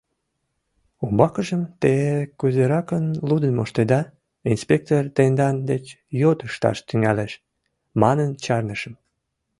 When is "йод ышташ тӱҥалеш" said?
6.21-7.31